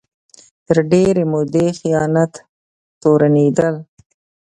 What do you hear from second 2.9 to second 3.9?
تورنېدل